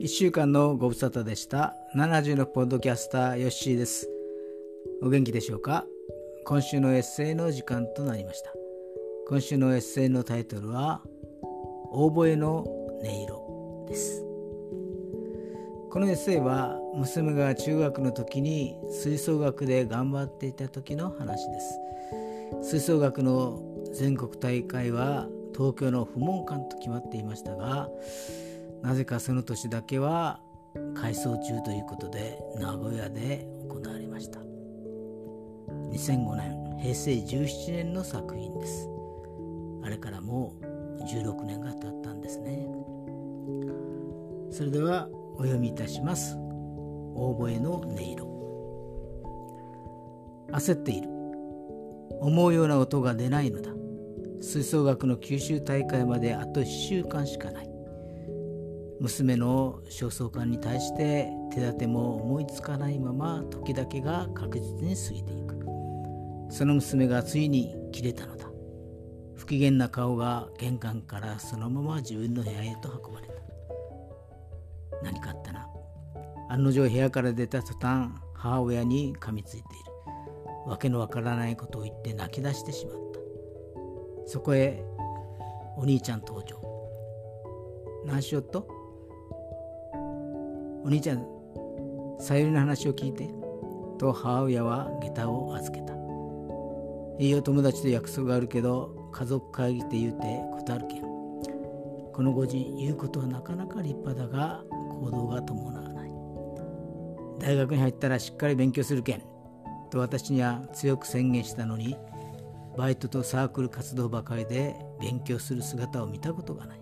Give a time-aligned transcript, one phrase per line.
[0.00, 1.74] 1週間のご無沙汰でした。
[1.96, 4.08] 70のポッドキャスターヨッシーです。
[5.02, 5.86] お元気でしょうか？
[6.44, 8.52] 今週のエッセイの時間となりました。
[9.26, 11.02] 今週のエッセイのタイトルは
[11.90, 14.22] オーボエの音色です。
[15.90, 21.60] このエッセイは娘が中学の時に吹奏楽で頑張っていた時の話で
[22.62, 22.70] す。
[22.70, 23.60] 吹奏楽の
[23.92, 27.88] 全国大会は東京の不問館と決まっていましたが
[28.82, 30.40] なぜかその年だけは
[30.94, 34.40] 改装中ということで名古屋で行われました。
[35.90, 38.88] 2005年平成17年の作品です。
[39.82, 42.68] あれからもう16年が経ったんですね。
[44.50, 46.36] それではお読みいたします。
[46.36, 48.26] オーボエの音色。
[50.52, 51.08] 焦っている。
[52.20, 53.70] 思うような音が出ないのだ。
[54.40, 57.77] 吹奏楽の九州大会まであと1週間しかない。
[59.00, 65.58] 娘の焦燥感に対して手立ても思いつかないまま時だけが確実に過ぎていく。
[66.50, 68.46] その娘がついに切れたのだ。
[69.34, 73.34] 不機嫌な顔が玄関からそのまま自分の部屋へと運ばれた。
[75.04, 75.68] 何かあったな。
[76.50, 79.64] 案の定部屋から出た途端母親に噛みついている。
[80.66, 83.20] わけのわからないことを言って泣き出してしまった。
[84.26, 84.84] そこへ
[85.76, 86.60] お兄ちゃん登場。
[88.04, 88.77] 何しよっと？
[90.88, 91.26] お兄ちゃん、
[92.18, 93.28] さゆりの話を聞いて。
[93.98, 95.92] と母親は下駄を預けた。
[97.18, 101.02] いいよ、友達と約束があるけど、家族会議って言うて断るけん。
[101.02, 106.10] この5時言うことはなかなか立派だが、行動が伴わない。
[107.38, 109.22] 大学に入ったらしっかり勉強するけん。
[109.90, 111.98] と私には強く宣言したのに、
[112.78, 116.80] バイトとサークル活動ばかりで勉強する姿を見たことがない。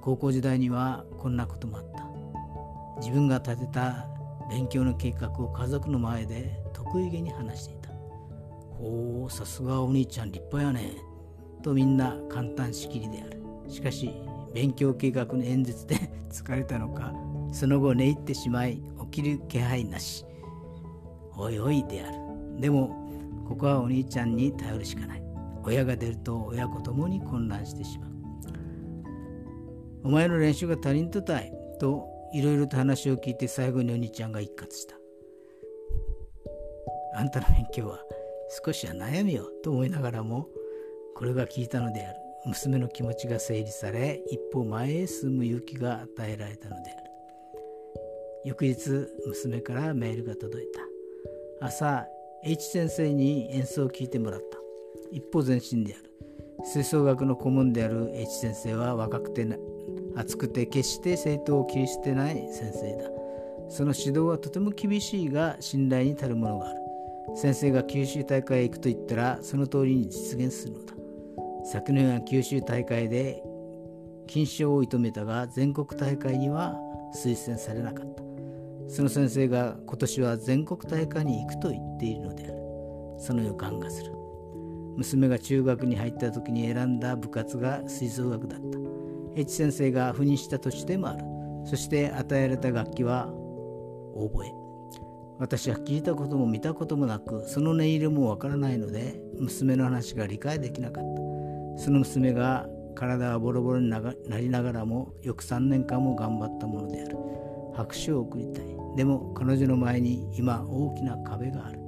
[0.00, 2.09] 高校時代にはこんなこともあった。
[3.00, 4.06] 自分が立てた
[4.50, 7.90] 勉強の計画を家族の前で得意げに話していた。
[8.78, 10.96] ほう、さすがお兄ちゃん立派やね。
[11.62, 13.42] とみんな簡単しきりである。
[13.68, 14.10] しかし、
[14.52, 15.96] 勉強計画の演説で
[16.30, 17.14] 疲れたのか、
[17.52, 20.24] その後寝入ってしまい、起きる気配なし。
[21.36, 22.18] おいおいである。
[22.60, 22.96] でも、
[23.48, 25.22] ここはお兄ちゃんに頼るしかない。
[25.64, 28.10] 親が出ると親子ともに混乱してしまう。
[30.04, 31.52] お前の練習が足りんとたい。
[31.78, 34.96] といろいろと話を聞いて最後にお兄ちゃんが一括した。
[37.14, 37.98] あんたの勉強は
[38.64, 40.48] 少しは悩みよと思いながらも
[41.16, 42.18] これが聞いたのである。
[42.46, 47.10] 娘の気持ちが整理され一歩前へ進む勇気が与えられたのである。
[48.44, 48.76] 翌日
[49.26, 50.66] 娘からメールが届い
[51.60, 51.66] た。
[51.66, 52.06] 朝
[52.42, 54.58] H 先生に演奏を聞いてもらった。
[55.12, 56.10] 一歩前進である。
[56.64, 59.44] 吹奏楽の顧問である H 先生は若くて
[60.16, 63.10] 熱くて決して生徒を切り捨てない先生だ。
[63.68, 66.80] その指導はとても厳しいが信頼に足るものがある。
[67.36, 70.94] 先生が九州大会へ行くと言ったらその通りに実現するのだ。
[71.64, 73.42] 昨年は九州大会で
[74.26, 76.76] 金賞を射止めたが全国大会には
[77.14, 78.22] 推薦されなかった。
[78.88, 82.54] その先生が今年は全国大会に行くと言っているのである。
[83.18, 84.12] その予感がする。
[84.96, 88.99] 娘が中学に入った時に選んだ部活が吹奏楽だった。
[89.36, 91.24] H 先生が赴任した年でもある。
[91.64, 94.52] そして与えられた楽器はオーボエ。
[95.38, 101.82] 私は聞いたことも見たこともなくその音色もわからないので娘の話が理解できなかった。
[101.82, 104.02] その娘が体はボロボロにな
[104.38, 107.16] りながらも約3年間も頑張ったものである。
[107.74, 108.64] 拍手を送りたい。
[108.96, 111.78] でも彼女の前に今大きな壁がある。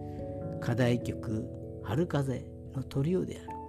[0.60, 1.44] 課題曲
[1.82, 3.61] 「春風」のトリオである。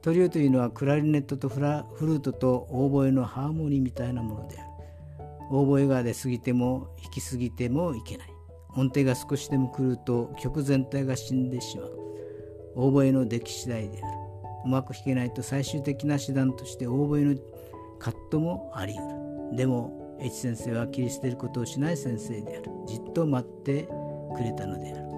[0.00, 4.68] トリオというのはクラリネットとフラフルートとオーボエのハーモニーみたいなものである
[5.50, 8.28] オーボエが出過ぎても弾き過ぎてもいけない。
[8.76, 11.98] 音程が少しでも狂うと曲全体が死んでしまう。
[12.76, 14.18] オーボエの出来次第である。
[14.66, 17.34] うまく弾けないと最終的な手段としてオーボエの
[17.98, 19.08] カットもあり得
[19.52, 19.56] る。
[19.56, 22.70] でも H 先生は切り捨てることをしない先生である。
[22.86, 23.88] じっと待って
[24.36, 25.08] くれたのである。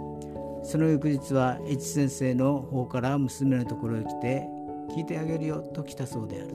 [0.62, 4.46] その翌日は H 先生の方から娘のところへ来て
[4.94, 6.54] 聞いてあげるよと来たそうである。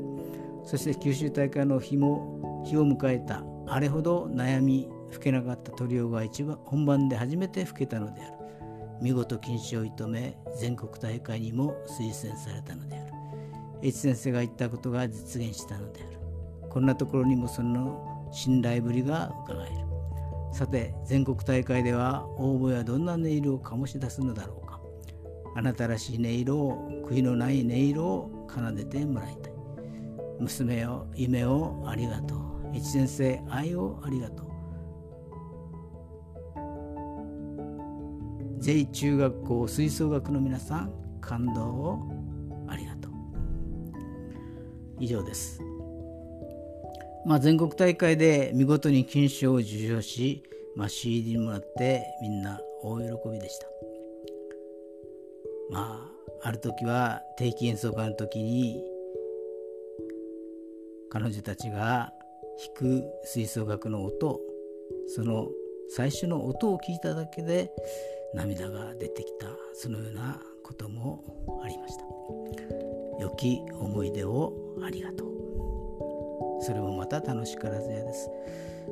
[0.66, 8.34] そして九州大会の日も日を迎えたあれほど悩み吹けなかったトリオが一番本番で初めて吹けたのである。
[9.02, 13.14] 見事禁止を射止め全国大会にも推薦されたのである。
[13.82, 16.20] H 先生が言ったことが実現したのである。
[16.70, 19.76] こんなところにもその信頼ぶりが伺える。
[20.52, 24.65] さて全国大会では応募やどんな音色を醸し出すのだろう。
[25.56, 29.54] あなたらしい音色を悔いのない音色を奏でてもらいたい。
[30.40, 32.40] 娘を夢をありがとう。
[32.74, 34.46] 一年生愛をありがとう。
[38.60, 40.92] J 中学校吹奏楽の皆さん
[41.22, 42.00] 感動を
[42.68, 43.12] ありがとう。
[45.00, 45.62] 以上です、
[47.26, 50.44] まあ、全国大会で見事に金賞を受賞し、
[50.76, 53.75] まあ、CD にもらってみんな大喜びでした。
[55.70, 56.10] ま
[56.44, 58.84] あ、ある時は定期演奏会の時に
[61.10, 62.14] 彼女たちが
[62.78, 64.40] 弾く吹奏楽の音
[65.08, 65.48] その
[65.90, 67.72] 最初の音を聞いただけで
[68.34, 69.48] 涙が出てきた。
[69.74, 71.24] そのようなことも
[71.64, 72.04] ありました。
[73.20, 74.54] 良き思い出を
[74.84, 76.62] ありがとう。
[76.62, 78.30] それもまた楽しからずやです。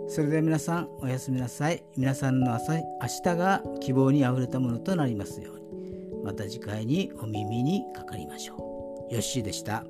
[0.08, 1.84] それでは皆さんおやすみなさい。
[1.98, 2.82] 皆さんの朝明
[3.24, 5.63] 日が希望にあふれたものとなりますように。
[6.24, 9.86] また次回にお耳にかかりましょうよっしーでした。